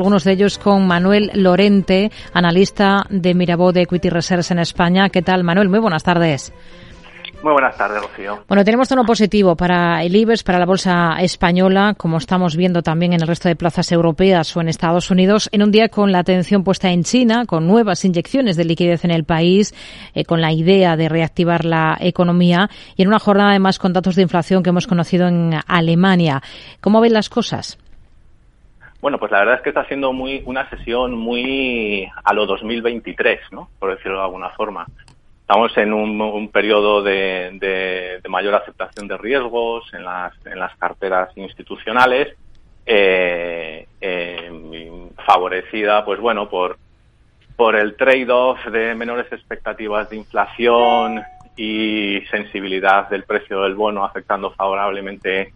Algunos 0.00 0.22
de 0.22 0.30
ellos 0.30 0.58
con 0.58 0.86
Manuel 0.86 1.32
Lorente, 1.34 2.12
analista 2.32 3.04
de 3.10 3.34
Mirabó 3.34 3.72
de 3.72 3.82
Equity 3.82 4.10
Reserves 4.10 4.52
en 4.52 4.60
España. 4.60 5.08
¿Qué 5.08 5.22
tal, 5.22 5.42
Manuel? 5.42 5.68
Muy 5.68 5.80
buenas 5.80 6.04
tardes. 6.04 6.52
Muy 7.42 7.50
buenas 7.50 7.76
tardes, 7.76 8.00
Rocío. 8.00 8.44
Bueno, 8.46 8.64
tenemos 8.64 8.88
tono 8.88 9.04
positivo 9.04 9.56
para 9.56 10.04
el 10.04 10.14
IBEX, 10.14 10.44
para 10.44 10.60
la 10.60 10.66
bolsa 10.66 11.16
española, 11.18 11.94
como 11.96 12.18
estamos 12.18 12.54
viendo 12.54 12.80
también 12.80 13.12
en 13.12 13.22
el 13.22 13.26
resto 13.26 13.48
de 13.48 13.56
plazas 13.56 13.90
europeas 13.90 14.56
o 14.56 14.60
en 14.60 14.68
Estados 14.68 15.10
Unidos, 15.10 15.48
en 15.50 15.64
un 15.64 15.72
día 15.72 15.88
con 15.88 16.12
la 16.12 16.20
atención 16.20 16.62
puesta 16.62 16.90
en 16.90 17.02
China, 17.02 17.44
con 17.44 17.66
nuevas 17.66 18.04
inyecciones 18.04 18.56
de 18.56 18.66
liquidez 18.66 19.04
en 19.04 19.10
el 19.10 19.24
país, 19.24 19.74
eh, 20.14 20.24
con 20.24 20.40
la 20.40 20.52
idea 20.52 20.96
de 20.96 21.08
reactivar 21.08 21.64
la 21.64 21.98
economía 21.98 22.70
y 22.94 23.02
en 23.02 23.08
una 23.08 23.18
jornada 23.18 23.50
además 23.50 23.80
con 23.80 23.92
datos 23.92 24.14
de 24.14 24.22
inflación 24.22 24.62
que 24.62 24.70
hemos 24.70 24.86
conocido 24.86 25.26
en 25.26 25.54
Alemania. 25.66 26.40
¿Cómo 26.80 27.00
ven 27.00 27.14
las 27.14 27.28
cosas? 27.28 27.78
Bueno, 29.00 29.18
pues 29.18 29.30
la 29.30 29.40
verdad 29.40 29.54
es 29.56 29.62
que 29.62 29.68
está 29.68 29.84
siendo 29.84 30.12
muy 30.12 30.42
una 30.44 30.68
sesión 30.70 31.14
muy 31.14 32.08
a 32.24 32.34
lo 32.34 32.46
2023, 32.46 33.40
¿no? 33.52 33.68
Por 33.78 33.94
decirlo 33.94 34.18
de 34.18 34.24
alguna 34.24 34.50
forma. 34.50 34.86
Estamos 35.40 35.76
en 35.78 35.94
un, 35.94 36.48
periodo 36.48 37.02
de, 37.02 38.20
mayor 38.28 38.54
aceptación 38.56 39.08
de 39.08 39.16
riesgos 39.16 39.84
en 39.94 40.04
las, 40.04 40.34
en 40.44 40.58
las 40.58 40.76
carteras 40.76 41.34
institucionales, 41.36 42.36
eh, 42.84 43.86
eh, 44.00 45.10
favorecida, 45.24 46.04
pues 46.04 46.20
bueno, 46.20 46.50
por, 46.50 46.76
por 47.56 47.76
el 47.76 47.96
trade-off 47.96 48.62
de 48.66 48.94
menores 48.94 49.32
expectativas 49.32 50.10
de 50.10 50.16
inflación 50.16 51.22
y 51.56 52.20
sensibilidad 52.30 53.08
del 53.08 53.24
precio 53.24 53.62
del 53.62 53.74
bono 53.74 54.04
afectando 54.04 54.50
favorablemente 54.50 55.54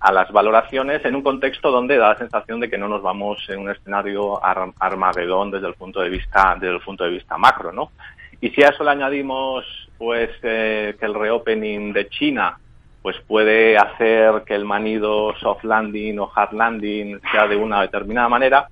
a 0.00 0.12
las 0.12 0.32
valoraciones 0.32 1.04
en 1.04 1.14
un 1.14 1.22
contexto 1.22 1.70
donde 1.70 1.98
da 1.98 2.10
la 2.10 2.18
sensación 2.18 2.58
de 2.58 2.70
que 2.70 2.78
no 2.78 2.88
nos 2.88 3.02
vamos 3.02 3.38
en 3.48 3.60
un 3.60 3.70
escenario 3.70 4.40
armagedón 4.42 5.50
desde 5.50 5.68
el 5.68 5.74
punto 5.74 6.00
de 6.00 6.08
vista 6.08 6.56
desde 6.58 6.74
el 6.74 6.80
punto 6.80 7.04
de 7.04 7.10
vista 7.10 7.36
macro, 7.36 7.70
¿no? 7.70 7.92
Y 8.40 8.48
si 8.50 8.62
a 8.62 8.68
eso 8.68 8.82
le 8.82 8.90
añadimos 8.90 9.64
pues 9.98 10.30
eh, 10.42 10.96
que 10.98 11.04
el 11.04 11.14
reopening 11.14 11.92
de 11.92 12.08
China 12.08 12.58
pues 13.02 13.16
puede 13.26 13.76
hacer 13.76 14.42
que 14.46 14.54
el 14.54 14.64
manido 14.64 15.34
soft 15.36 15.64
landing 15.64 16.18
o 16.18 16.30
hard 16.34 16.54
landing 16.54 17.20
sea 17.30 17.46
de 17.46 17.56
una 17.56 17.82
determinada 17.82 18.28
manera, 18.28 18.68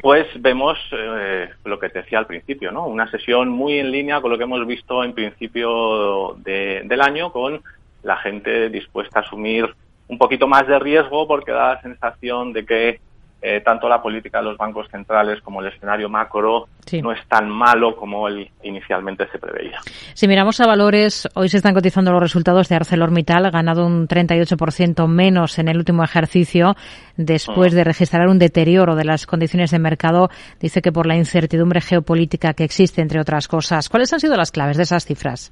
pues 0.00 0.26
vemos 0.40 0.78
eh, 0.92 1.50
lo 1.64 1.78
que 1.78 1.90
te 1.90 2.00
decía 2.02 2.18
al 2.18 2.26
principio, 2.26 2.72
¿no? 2.72 2.86
Una 2.86 3.10
sesión 3.10 3.48
muy 3.48 3.78
en 3.78 3.90
línea 3.90 4.20
con 4.20 4.30
lo 4.30 4.38
que 4.38 4.44
hemos 4.44 4.66
visto 4.66 5.04
en 5.04 5.12
principio 5.12 6.36
del 6.38 7.00
año, 7.00 7.32
con 7.32 7.62
la 8.02 8.16
gente 8.16 8.70
dispuesta 8.70 9.20
a 9.20 9.22
asumir 9.22 9.74
un 10.10 10.18
poquito 10.18 10.46
más 10.48 10.66
de 10.66 10.78
riesgo 10.78 11.26
porque 11.26 11.52
da 11.52 11.74
la 11.74 11.80
sensación 11.80 12.52
de 12.52 12.66
que 12.66 13.00
eh, 13.42 13.62
tanto 13.64 13.88
la 13.88 14.02
política 14.02 14.38
de 14.38 14.44
los 14.44 14.58
bancos 14.58 14.86
centrales 14.90 15.40
como 15.40 15.62
el 15.62 15.68
escenario 15.68 16.10
macro 16.10 16.68
no 17.00 17.12
es 17.12 17.26
tan 17.26 17.48
malo 17.48 17.96
como 17.96 18.28
el 18.28 18.50
inicialmente 18.62 19.26
se 19.32 19.38
preveía. 19.38 19.78
Si 20.12 20.28
miramos 20.28 20.60
a 20.60 20.66
valores, 20.66 21.26
hoy 21.34 21.48
se 21.48 21.56
están 21.56 21.72
cotizando 21.72 22.12
los 22.12 22.20
resultados 22.20 22.68
de 22.68 22.76
ArcelorMittal, 22.76 23.46
ha 23.46 23.50
ganado 23.50 23.86
un 23.86 24.06
38% 24.06 25.06
menos 25.06 25.58
en 25.58 25.68
el 25.68 25.78
último 25.78 26.04
ejercicio 26.04 26.74
después 27.16 27.72
mm. 27.72 27.76
de 27.76 27.84
registrar 27.84 28.28
un 28.28 28.38
deterioro 28.38 28.94
de 28.94 29.04
las 29.04 29.26
condiciones 29.26 29.70
de 29.70 29.78
mercado. 29.78 30.28
Dice 30.60 30.82
que 30.82 30.92
por 30.92 31.06
la 31.06 31.16
incertidumbre 31.16 31.80
geopolítica 31.80 32.52
que 32.52 32.64
existe, 32.64 33.00
entre 33.00 33.20
otras 33.20 33.48
cosas. 33.48 33.88
¿Cuáles 33.88 34.12
han 34.12 34.20
sido 34.20 34.36
las 34.36 34.50
claves 34.50 34.76
de 34.76 34.82
esas 34.82 35.06
cifras? 35.06 35.50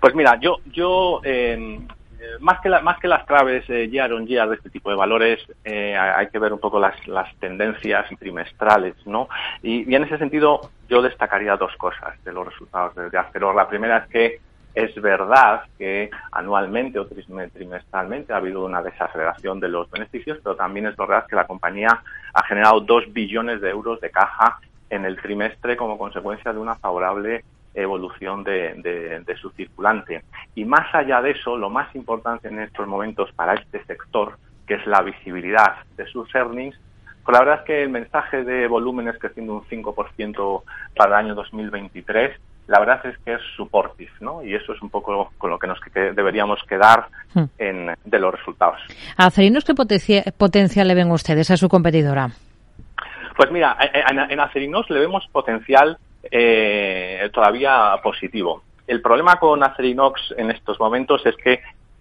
Pues 0.00 0.16
mira, 0.16 0.36
yo, 0.40 0.56
yo 0.72 1.20
eh, 1.22 1.78
más 2.40 2.60
que, 2.60 2.68
más 2.68 2.98
que 2.98 3.08
las 3.08 3.24
claves 3.24 3.68
eh, 3.68 3.88
year 3.88 4.12
on 4.12 4.26
year 4.26 4.48
de 4.48 4.56
este 4.56 4.70
tipo 4.70 4.90
de 4.90 4.96
valores, 4.96 5.40
eh, 5.64 5.96
hay 5.96 6.28
que 6.28 6.38
ver 6.38 6.52
un 6.52 6.58
poco 6.58 6.78
las, 6.80 7.06
las 7.06 7.34
tendencias 7.36 8.06
trimestrales, 8.18 8.94
¿no? 9.06 9.28
Y, 9.62 9.94
en 9.94 10.04
ese 10.04 10.18
sentido, 10.18 10.70
yo 10.88 11.02
destacaría 11.02 11.56
dos 11.56 11.74
cosas 11.76 12.22
de 12.24 12.32
los 12.32 12.46
resultados 12.46 12.94
de, 13.10 13.18
Aceror. 13.18 13.54
La 13.54 13.68
primera 13.68 13.98
es 13.98 14.06
que 14.08 14.40
es 14.74 14.94
verdad 15.02 15.64
que 15.78 16.10
anualmente 16.30 16.98
o 16.98 17.06
trimestralmente 17.06 18.32
ha 18.32 18.36
habido 18.36 18.64
una 18.64 18.82
desaceleración 18.82 19.60
de 19.60 19.68
los 19.68 19.90
beneficios, 19.90 20.38
pero 20.42 20.56
también 20.56 20.86
es 20.86 20.96
verdad 20.96 21.26
que 21.26 21.36
la 21.36 21.46
compañía 21.46 22.02
ha 22.32 22.44
generado 22.44 22.80
dos 22.80 23.04
billones 23.12 23.60
de 23.60 23.68
euros 23.68 24.00
de 24.00 24.10
caja 24.10 24.58
en 24.88 25.04
el 25.04 25.20
trimestre 25.20 25.76
como 25.76 25.98
consecuencia 25.98 26.52
de 26.52 26.58
una 26.58 26.76
favorable 26.76 27.44
evolución 27.74 28.44
de, 28.44 29.36
su 29.40 29.50
circulante. 29.50 30.22
Y 30.54 30.64
más 30.64 30.94
allá 30.94 31.22
de 31.22 31.32
eso, 31.32 31.56
lo 31.56 31.70
más 31.70 31.94
importante 31.94 32.48
en 32.48 32.60
estos 32.60 32.86
momentos 32.86 33.30
para 33.32 33.54
este 33.54 33.82
sector, 33.84 34.36
que 34.66 34.74
es 34.74 34.86
la 34.86 35.02
visibilidad 35.02 35.76
de 35.96 36.06
sus 36.06 36.32
earnings, 36.34 36.78
pues 37.24 37.32
la 37.32 37.44
verdad 37.44 37.60
es 37.60 37.66
que 37.66 37.82
el 37.82 37.88
mensaje 37.88 38.44
de 38.44 38.66
volúmenes 38.66 39.18
creciendo 39.18 39.54
un 39.54 39.62
5% 39.62 40.62
para 40.96 41.18
el 41.18 41.26
año 41.26 41.34
2023, 41.34 42.36
la 42.66 42.78
verdad 42.80 43.04
es 43.06 43.18
que 43.18 43.34
es 43.34 43.40
supportive, 43.56 44.10
¿no? 44.20 44.42
Y 44.42 44.54
eso 44.54 44.72
es 44.72 44.82
un 44.82 44.90
poco 44.90 45.32
con 45.38 45.50
lo 45.50 45.58
que 45.58 45.66
nos 45.66 45.78
deberíamos 45.94 46.60
quedar 46.68 47.06
hmm. 47.34 47.44
en, 47.58 47.94
de 48.04 48.18
los 48.18 48.34
resultados. 48.34 48.80
¿A 49.16 49.26
Acerinos 49.26 49.64
qué 49.64 49.74
potencial 49.74 50.88
le 50.88 50.94
ven 50.94 51.10
ustedes 51.10 51.50
a 51.50 51.56
su 51.56 51.68
competidora? 51.68 52.30
Pues 53.36 53.50
mira, 53.50 53.76
en, 53.80 54.18
en 54.18 54.40
Acerinos 54.40 54.88
le 54.90 55.00
vemos 55.00 55.26
potencial 55.32 55.98
eh, 56.30 57.28
todavía 57.32 57.94
positivo. 58.02 58.62
El 58.86 59.00
problema 59.00 59.36
con 59.36 59.62
Acerinox 59.62 60.34
en 60.36 60.50
estos 60.50 60.78
momentos 60.78 61.24
es 61.24 61.36
que 61.36 61.60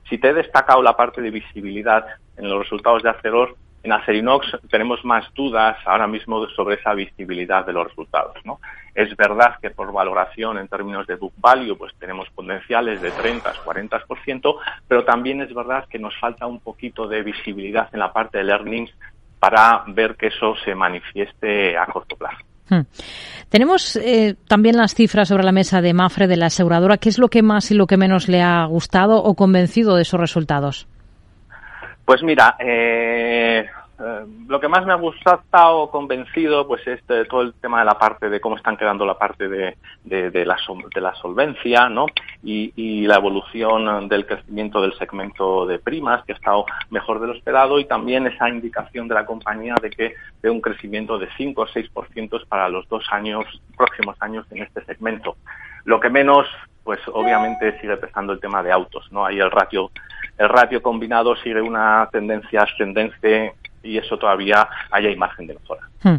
si 0.09 0.17
te 0.17 0.29
he 0.29 0.33
destacado 0.33 0.81
la 0.81 0.95
parte 0.95 1.21
de 1.21 1.31
visibilidad 1.31 2.05
en 2.37 2.49
los 2.49 2.59
resultados 2.59 3.03
de 3.03 3.09
Aceror, 3.09 3.55
en 3.83 3.93
Acerinox 3.93 4.57
tenemos 4.69 5.03
más 5.03 5.25
dudas 5.33 5.77
ahora 5.85 6.07
mismo 6.07 6.45
sobre 6.49 6.75
esa 6.75 6.93
visibilidad 6.93 7.65
de 7.65 7.73
los 7.73 7.87
resultados. 7.87 8.35
Es 8.93 9.15
verdad 9.15 9.55
que 9.61 9.71
por 9.71 9.91
valoración 9.91 10.57
en 10.57 10.67
términos 10.67 11.07
de 11.07 11.15
book 11.15 11.33
value 11.37 11.77
pues 11.77 11.93
tenemos 11.97 12.29
potenciales 12.31 13.01
de 13.01 13.09
30, 13.11 13.53
40%, 13.63 14.55
pero 14.87 15.03
también 15.03 15.41
es 15.41 15.53
verdad 15.53 15.87
que 15.89 15.97
nos 15.97 16.15
falta 16.19 16.45
un 16.45 16.59
poquito 16.59 17.07
de 17.07 17.23
visibilidad 17.23 17.89
en 17.93 17.99
la 17.99 18.13
parte 18.13 18.43
de 18.43 18.51
earnings 18.51 18.91
para 19.39 19.83
ver 19.87 20.15
que 20.15 20.27
eso 20.27 20.55
se 20.63 20.75
manifieste 20.75 21.75
a 21.77 21.85
corto 21.87 22.15
plazo. 22.15 22.50
Hmm. 22.69 22.81
Tenemos 23.49 23.95
eh, 23.97 24.35
también 24.47 24.77
las 24.77 24.95
cifras 24.95 25.27
sobre 25.27 25.43
la 25.43 25.51
mesa 25.51 25.81
de 25.81 25.93
Mafre, 25.93 26.27
de 26.27 26.37
la 26.37 26.45
aseguradora. 26.47 26.97
¿Qué 26.97 27.09
es 27.09 27.19
lo 27.19 27.27
que 27.27 27.41
más 27.41 27.69
y 27.71 27.73
lo 27.73 27.87
que 27.87 27.97
menos 27.97 28.27
le 28.29 28.41
ha 28.41 28.65
gustado 28.65 29.21
o 29.21 29.35
convencido 29.35 29.95
de 29.95 30.03
esos 30.03 30.19
resultados? 30.19 30.87
Pues 32.05 32.23
mira, 32.23 32.55
eh, 32.59 33.65
eh, 34.03 34.25
lo 34.47 34.59
que 34.59 34.67
más 34.67 34.85
me 34.85 34.93
ha 34.93 34.95
gustado, 34.95 35.89
convencido, 35.91 36.67
pues 36.67 36.85
es 36.87 37.01
todo 37.29 37.41
el 37.41 37.53
tema 37.53 37.79
de 37.79 37.85
la 37.85 37.99
parte 37.99 38.29
de 38.29 38.41
cómo 38.41 38.57
están 38.57 38.75
quedando 38.75 39.05
la 39.05 39.17
parte 39.17 39.47
de, 39.47 39.77
de, 40.03 40.45
la, 40.45 40.57
de 40.93 41.01
la 41.01 41.13
solvencia, 41.15 41.87
¿no? 41.87 42.07
Y, 42.43 42.73
y, 42.75 43.05
la 43.05 43.15
evolución 43.15 44.07
del 44.07 44.25
crecimiento 44.25 44.81
del 44.81 44.97
segmento 44.97 45.67
de 45.67 45.77
primas, 45.77 46.23
que 46.25 46.33
ha 46.33 46.35
estado 46.35 46.65
mejor 46.89 47.19
de 47.19 47.27
lo 47.27 47.33
esperado, 47.33 47.79
y 47.79 47.85
también 47.85 48.25
esa 48.25 48.49
indicación 48.49 49.07
de 49.07 49.15
la 49.15 49.25
compañía 49.25 49.75
de 49.81 49.91
que 49.91 50.15
de 50.41 50.49
un 50.49 50.61
crecimiento 50.61 51.19
de 51.19 51.27
5 51.37 51.61
o 51.61 51.67
6% 51.67 52.47
para 52.47 52.69
los 52.69 52.87
dos 52.89 53.05
años, 53.11 53.45
próximos 53.77 54.15
años 54.19 54.45
en 54.51 54.63
este 54.63 54.83
segmento. 54.85 55.35
Lo 55.85 55.99
que 55.99 56.09
menos, 56.09 56.47
pues 56.83 56.99
obviamente 57.07 57.79
sigue 57.79 57.97
pesando 57.97 58.33
el 58.33 58.39
tema 58.39 58.63
de 58.63 58.71
autos, 58.71 59.11
¿no? 59.11 59.25
Ahí 59.25 59.39
el 59.39 59.51
ratio, 59.51 59.91
el 60.37 60.49
ratio 60.49 60.81
combinado 60.81 61.35
sigue 61.37 61.61
una 61.61 62.09
tendencia 62.11 62.63
ascendente 62.63 63.53
y 63.83 63.97
eso 63.97 64.17
todavía 64.17 64.67
hay 64.91 65.15
margen 65.15 65.47
de 65.47 65.55
mejora. 65.55 65.81
Hmm. 66.03 66.17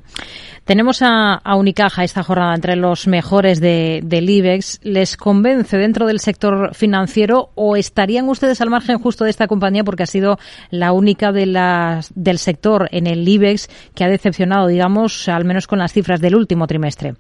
Tenemos 0.64 1.02
a, 1.02 1.40
Unicaja 1.56 2.04
esta 2.04 2.22
jornada 2.22 2.54
entre 2.54 2.76
los 2.76 3.08
mejores 3.08 3.60
de, 3.60 4.00
del 4.04 4.30
IBEX. 4.30 4.80
¿Les 4.82 5.16
convence 5.16 5.76
dentro 5.76 6.06
del 6.06 6.20
sector 6.20 6.74
financiero 6.74 7.50
o 7.54 7.76
estarían 7.76 8.28
ustedes 8.28 8.60
al 8.60 8.70
margen 8.70 8.98
justo 8.98 9.24
de 9.24 9.30
esta 9.30 9.48
compañía 9.48 9.84
porque 9.84 10.04
ha 10.04 10.06
sido 10.06 10.38
la 10.70 10.92
única 10.92 11.32
de 11.32 11.46
las, 11.46 12.12
del 12.14 12.38
sector 12.38 12.88
en 12.92 13.06
el 13.06 13.28
IBEX 13.28 13.68
que 13.94 14.04
ha 14.04 14.08
decepcionado, 14.08 14.68
digamos, 14.68 15.28
al 15.28 15.44
menos 15.44 15.66
con 15.66 15.80
las 15.80 15.92
cifras 15.92 16.20
del 16.20 16.36
último 16.36 16.66
trimestre? 16.66 17.15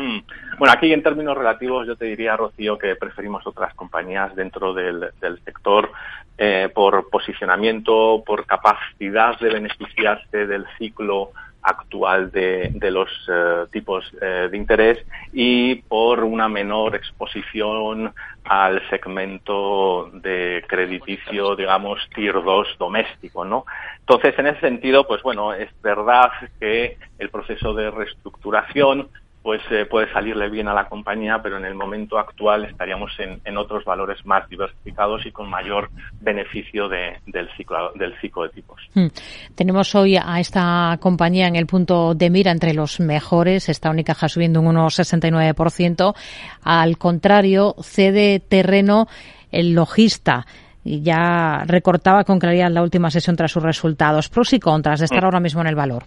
Bueno, 0.58 0.74
aquí 0.74 0.92
en 0.92 1.02
términos 1.02 1.38
relativos 1.38 1.86
yo 1.86 1.96
te 1.96 2.04
diría, 2.04 2.36
Rocío, 2.36 2.76
que 2.76 2.94
preferimos 2.94 3.46
otras 3.46 3.72
compañías 3.72 4.36
dentro 4.36 4.74
del, 4.74 5.10
sector 5.42 5.90
eh, 6.36 6.68
por 6.74 7.08
posicionamiento, 7.08 8.22
por 8.26 8.44
capacidad 8.44 9.38
de 9.38 9.48
beneficiarse 9.48 10.46
del 10.46 10.66
ciclo 10.76 11.30
actual 11.62 12.30
de, 12.30 12.90
los 12.90 13.08
eh, 13.28 13.66
tipos 13.70 14.04
eh, 14.20 14.48
de 14.50 14.56
interés 14.56 14.98
y 15.32 15.76
por 15.76 16.24
una 16.24 16.48
menor 16.48 16.94
exposición 16.94 18.12
al 18.44 18.88
segmento 18.88 20.10
de 20.12 20.64
crediticio, 20.66 21.56
digamos, 21.56 22.00
tier 22.14 22.34
2 22.34 22.76
doméstico, 22.78 23.44
¿no? 23.44 23.64
Entonces, 24.00 24.38
en 24.38 24.46
ese 24.48 24.60
sentido, 24.60 25.06
pues 25.06 25.22
bueno, 25.22 25.52
es 25.52 25.70
verdad 25.82 26.30
que 26.58 26.96
el 27.18 27.30
proceso 27.30 27.74
de 27.74 27.90
reestructuración 27.90 29.08
pues 29.42 29.62
eh, 29.70 29.86
puede 29.86 30.12
salirle 30.12 30.50
bien 30.50 30.68
a 30.68 30.74
la 30.74 30.86
compañía, 30.88 31.40
pero 31.42 31.56
en 31.56 31.64
el 31.64 31.74
momento 31.74 32.18
actual 32.18 32.66
estaríamos 32.66 33.10
en, 33.18 33.56
otros 33.56 33.84
valores 33.84 34.24
más 34.26 34.48
diversificados 34.48 35.24
y 35.24 35.32
con 35.32 35.48
mayor 35.48 35.90
beneficio 36.20 36.88
del, 36.88 37.48
ciclo, 37.56 37.92
del 37.94 38.18
ciclo 38.20 38.44
de 38.44 38.48
tipos. 38.50 38.80
Hmm. 38.94 39.08
Tenemos 39.54 39.94
hoy 39.94 40.16
a 40.16 40.40
esta 40.40 40.96
compañía 41.00 41.46
en 41.46 41.56
el 41.56 41.66
punto 41.66 42.14
de 42.14 42.30
mira 42.30 42.52
entre 42.52 42.74
los 42.74 43.00
mejores. 43.00 43.68
Está 43.68 43.90
Unicaja 43.90 44.28
subiendo 44.28 44.60
un 44.60 44.76
1,69%. 44.76 46.14
Al 46.62 46.98
contrario, 46.98 47.74
cede 47.80 48.40
terreno 48.40 49.06
el 49.50 49.74
logista 49.74 50.46
y 50.84 51.02
ya 51.02 51.64
recortaba 51.66 52.24
con 52.24 52.38
claridad 52.38 52.70
la 52.70 52.82
última 52.82 53.10
sesión 53.10 53.36
tras 53.36 53.52
sus 53.52 53.62
resultados. 53.62 54.28
Pros 54.28 54.52
y 54.52 54.60
contras 54.60 55.00
de 55.00 55.06
estar 55.06 55.22
hmm. 55.22 55.24
ahora 55.24 55.40
mismo 55.40 55.62
en 55.62 55.66
el 55.66 55.74
valor. 55.74 56.04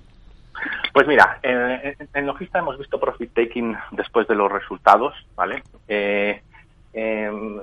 Pues 0.93 1.07
mira, 1.07 1.39
en, 1.41 2.27
Logista 2.27 2.59
hemos 2.59 2.77
visto 2.77 2.99
profit 2.99 3.33
taking 3.33 3.75
después 3.91 4.27
de 4.27 4.35
los 4.35 4.51
resultados, 4.51 5.13
¿vale? 5.35 5.63
Eh, 5.87 6.41
em, 6.93 7.59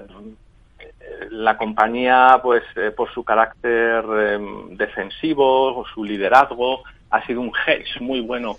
la 1.30 1.56
compañía, 1.56 2.40
pues 2.42 2.62
eh, 2.76 2.90
por 2.90 3.12
su 3.12 3.22
carácter 3.24 4.04
em, 4.32 4.76
defensivo 4.76 5.84
su 5.94 6.04
liderazgo, 6.04 6.82
ha 7.10 7.24
sido 7.26 7.40
un 7.40 7.52
hedge 7.66 8.00
muy 8.00 8.20
bueno 8.20 8.56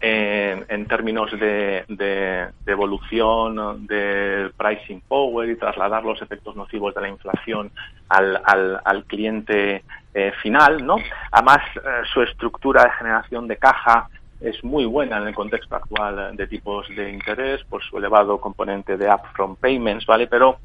en, 0.00 0.86
términos 0.86 1.30
de, 1.32 2.48
evolución 2.66 3.86
del 3.86 4.52
pricing 4.52 5.00
power 5.08 5.48
y 5.48 5.56
trasladar 5.56 6.04
los 6.04 6.20
efectos 6.22 6.54
nocivos 6.56 6.94
de 6.94 7.00
la 7.00 7.08
inflación 7.08 7.70
al, 8.08 8.40
al, 8.84 9.04
cliente 9.04 9.82
eh, 10.14 10.32
final, 10.40 10.86
¿no? 10.86 10.96
Además, 11.32 11.60
eh, 11.76 12.02
su 12.12 12.22
estructura 12.22 12.84
de 12.84 12.90
generación 12.92 13.48
de 13.48 13.56
caja 13.56 14.08
es 14.40 14.62
muy 14.62 14.84
buena 14.84 15.18
en 15.18 15.28
el 15.28 15.34
contexto 15.34 15.74
actual 15.74 16.36
de 16.36 16.46
tipos 16.46 16.88
de 16.94 17.10
interés 17.10 17.64
por 17.64 17.82
su 17.82 17.98
elevado 17.98 18.40
componente 18.40 18.96
de 18.96 19.12
upfront 19.12 19.58
payments, 19.58 20.06
¿vale? 20.06 20.28
Pero 20.28 20.58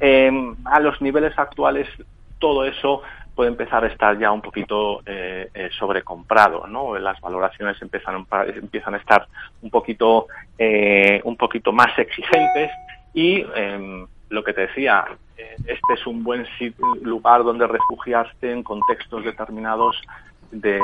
eh, 0.00 0.30
a 0.64 0.80
los 0.80 1.00
niveles 1.02 1.38
actuales 1.38 1.88
todo 2.38 2.64
eso 2.64 3.02
puede 3.38 3.50
empezar 3.50 3.84
a 3.84 3.86
estar 3.86 4.18
ya 4.18 4.32
un 4.32 4.42
poquito 4.42 5.00
eh, 5.06 5.48
eh, 5.54 5.70
sobrecomprado, 5.78 6.66
¿no? 6.66 6.98
Las 6.98 7.20
valoraciones 7.20 7.80
empiezan, 7.80 8.26
empiezan 8.52 8.94
a 8.94 8.96
estar 8.96 9.28
un 9.62 9.70
poquito, 9.70 10.26
eh, 10.58 11.20
un 11.22 11.36
poquito 11.36 11.72
más 11.72 11.96
exigentes 11.98 12.72
y 13.14 13.46
em, 13.54 14.04
lo 14.30 14.42
que 14.42 14.52
te 14.52 14.62
decía, 14.62 15.04
este 15.36 15.94
es 15.94 16.04
un 16.08 16.24
buen 16.24 16.48
lugar 17.02 17.44
donde 17.44 17.68
refugiarse 17.68 18.50
en 18.50 18.64
contextos 18.64 19.24
determinados 19.24 19.96
de, 20.50 20.80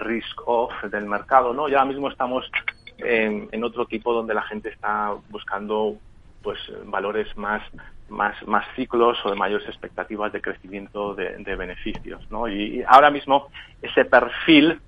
risk 0.00 0.40
off 0.46 0.72
del 0.84 1.04
mercado, 1.04 1.52
¿no? 1.52 1.68
Ya 1.68 1.84
mismo 1.84 2.08
estamos 2.08 2.50
en, 2.96 3.50
en 3.52 3.64
otro 3.64 3.84
tipo 3.84 4.14
donde 4.14 4.32
la 4.32 4.42
gente 4.42 4.70
está 4.70 5.14
buscando 5.28 5.96
pues 6.42 6.58
valores 6.86 7.36
más 7.36 7.62
más, 8.10 8.34
más 8.46 8.66
ciclos 8.74 9.18
o 9.24 9.30
de 9.30 9.36
mayores 9.36 9.66
expectativas 9.68 10.32
de 10.32 10.40
crecimiento 10.40 11.14
de, 11.14 11.56
beneficios. 11.56 12.20
¿no? 12.30 12.48
Y, 12.48 12.82
ahora 12.86 13.10
mismo 13.10 13.48
ese 13.80 14.04
perfil 14.04 14.80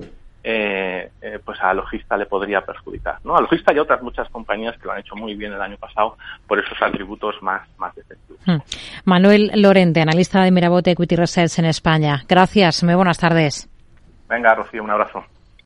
eh, 0.45 1.11
eh, 1.21 1.39
pues 1.45 1.61
a 1.61 1.73
Logista 1.73 2.17
le 2.17 2.27
podría 2.27 2.63
perjudicar. 2.63 3.19
¿no? 3.25 3.37
A 3.37 3.41
Logista 3.41 3.73
y 3.73 3.79
otras 3.79 4.03
muchas 4.03 4.29
compañías 4.29 4.77
que 4.77 4.87
lo 4.87 4.93
han 4.93 5.01
hecho 5.01 5.15
muy 5.15 5.35
bien 5.35 5.53
el 5.53 5.63
año 5.63 5.77
pasado 5.77 6.17
por 6.47 6.59
esos 6.59 6.81
atributos 6.83 7.41
más, 7.43 7.63
más 7.79 7.95
defensivos. 7.95 8.41
Hmm. 8.47 8.59
Manuel 9.05 9.51
Lorente, 9.55 10.01
analista 10.01 10.43
de 10.43 10.51
Mirabote 10.51 10.91
Equity 10.93 11.17
Research 11.17 11.59
en 11.59 11.67
España. 11.67 12.23
Gracias, 12.29 12.83
muy 12.83 12.95
buenas 12.95 13.19
tardes. 13.19 13.69
Venga, 14.29 14.55
Rocío, 14.55 14.83
un 14.83 14.91
abrazo. 14.91 15.25